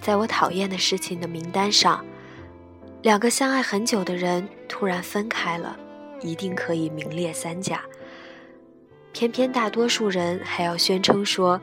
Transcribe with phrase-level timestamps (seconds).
[0.00, 2.04] 在我讨厌的事情的名单上，
[3.02, 5.76] 两个相爱很久的人突然分开了，
[6.22, 7.82] 一定可以名列三甲。
[9.12, 11.60] 偏偏大多数人还要宣称说：“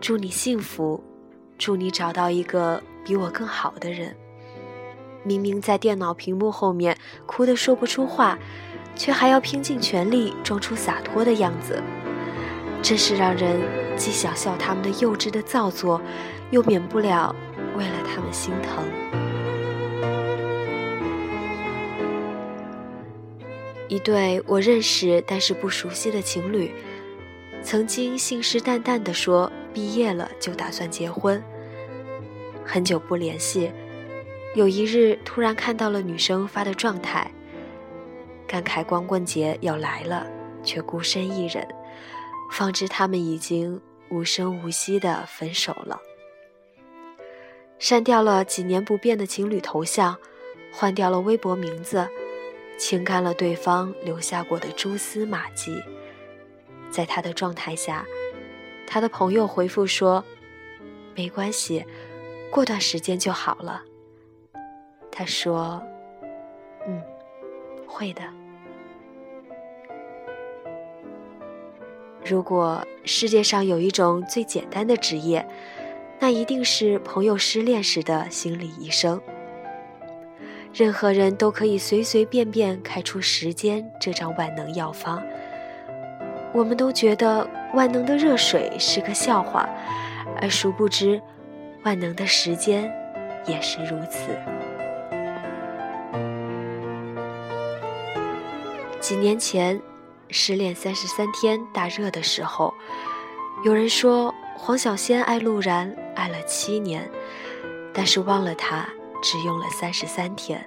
[0.00, 1.02] 祝你幸福，
[1.58, 4.14] 祝你找到一个比我更好的人。”
[5.24, 6.96] 明明在电脑屏幕后面
[7.26, 8.38] 哭得说不出话，
[8.94, 11.82] 却还要拼尽全力装出洒脱的样子，
[12.80, 13.60] 真是让人
[13.96, 16.00] 既想笑他们的幼稚的造作，
[16.50, 17.34] 又免不了
[17.76, 18.84] 为了他们心疼。
[23.88, 26.72] 一对我认识但是不熟悉的情侣，
[27.62, 31.42] 曾经信誓旦旦地说毕业了就打算结婚，
[32.64, 33.70] 很久不联系。
[34.56, 37.30] 有一日，突然看到了女生发的状态，
[38.46, 40.26] 感慨光棍节要来了，
[40.64, 41.66] 却孤身一人，
[42.50, 46.00] 方知他们已经无声无息的分手了。
[47.78, 50.16] 删掉了几年不变的情侣头像，
[50.72, 52.08] 换掉了微博名字，
[52.78, 55.82] 清干了对方留下过的蛛丝马迹。
[56.90, 58.06] 在他的状态下，
[58.86, 60.24] 他的朋友回复说
[61.14, 61.84] ：“没关系，
[62.50, 63.82] 过段时间就好了。”
[65.12, 65.82] 他说
[66.86, 67.02] ：“嗯，
[67.86, 68.22] 会的。
[72.24, 75.46] 如果世界上有一种最简单的职业，
[76.18, 79.20] 那一定是朋友失恋时的心理医生。
[80.72, 85.22] 任何人都可以随随便便开出时间这张万能药方。
[86.52, 89.68] 我们都觉得万能的热水是个笑话，
[90.40, 91.20] 而殊不知，
[91.84, 92.92] 万能的时间
[93.46, 94.30] 也是如此。”
[99.00, 99.80] 几年前，
[100.30, 102.74] 失恋三十三天大热的时候，
[103.64, 107.10] 有人说黄小仙爱陆然爱了七年，
[107.92, 108.86] 但是忘了他
[109.22, 110.62] 只用了三十三天。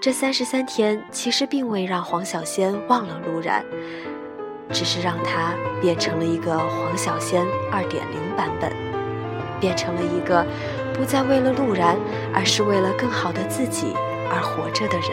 [0.00, 3.64] 这三十三天其实并未让黄小仙忘了陆然，
[4.70, 8.72] 只是让他变成了一个黄小仙二点零版本，
[9.58, 10.46] 变成了一个
[10.94, 11.98] 不再为了陆然，
[12.32, 13.92] 而是为了更好的自己
[14.30, 15.10] 而活着的人。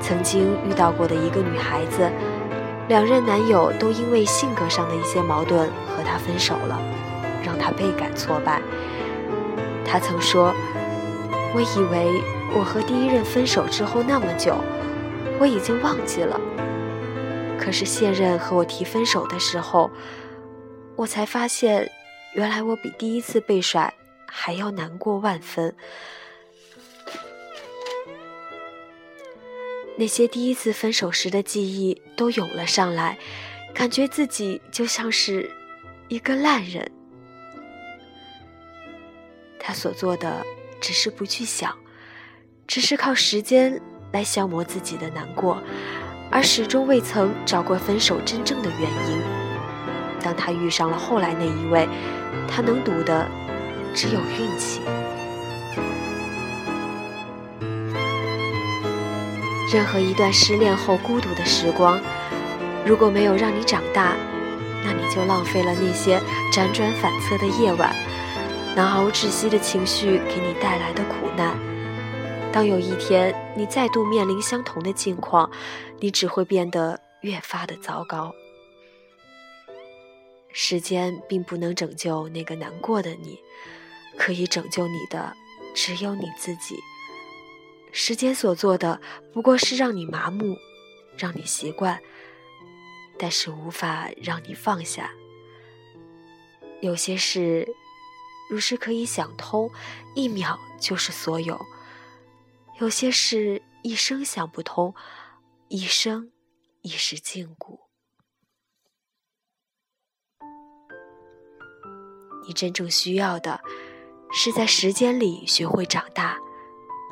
[0.00, 2.08] 曾经遇到过的一个女孩子，
[2.88, 6.80] 两任男友都因为性格上的一些矛盾和她分手了，
[7.44, 8.62] 让她倍感挫败。
[9.84, 10.54] 她曾说
[11.54, 12.22] ：“我以为
[12.56, 14.56] 我和第一任分手之后那么久，
[15.38, 16.40] 我已经忘记了。
[17.60, 19.90] 可是现任和我提分手的时候，
[20.96, 21.90] 我才发现，
[22.32, 23.92] 原来我比第一次被甩
[24.26, 25.74] 还要难过万分。”
[30.00, 33.18] 那些第一次分手时的记忆都涌了上来，
[33.74, 35.50] 感觉自己就像是
[36.06, 36.88] 一个烂人。
[39.58, 40.46] 他所做的
[40.80, 41.76] 只是不去想，
[42.64, 43.80] 只是靠时间
[44.12, 45.60] 来消磨自己的难过，
[46.30, 49.20] 而始终未曾找过分手真正的原因。
[50.22, 51.88] 当他遇上了后来那一位，
[52.48, 53.28] 他能赌的
[53.92, 54.80] 只有运气。
[59.70, 62.00] 任何一段失恋后孤独的时光，
[62.86, 64.16] 如果没有让你长大，
[64.82, 66.18] 那你就浪费了那些
[66.50, 67.94] 辗转反侧的夜晚，
[68.74, 71.54] 难熬窒息的情绪给你带来的苦难。
[72.50, 75.50] 当有一天你再度面临相同的境况，
[76.00, 78.32] 你只会变得越发的糟糕。
[80.50, 83.38] 时间并不能拯救那个难过的你，
[84.16, 85.34] 可以拯救你的
[85.74, 86.74] 只有你自己。
[87.92, 89.00] 时间所做的
[89.32, 90.56] 不过是让你麻木，
[91.16, 92.00] 让你习惯，
[93.18, 95.10] 但是无法让你放下。
[96.80, 97.66] 有些事，
[98.50, 99.70] 如是可以想通，
[100.14, 101.56] 一秒就是所有；
[102.78, 104.94] 有些事，一生想不通，
[105.68, 106.30] 一生
[106.82, 107.80] 已是禁锢。
[112.46, 113.60] 你真正需要的，
[114.32, 116.38] 是在时间里学会长大。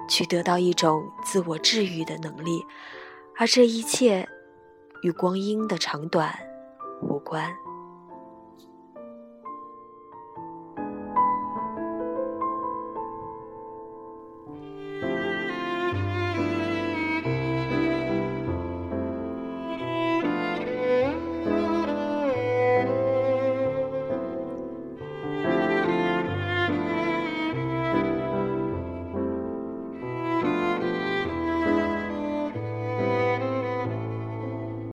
[0.08, 2.64] 去得到一种自我治愈的能力，
[3.36, 4.28] 而这一切
[5.02, 6.36] 与光阴的长短
[7.02, 7.65] 无关。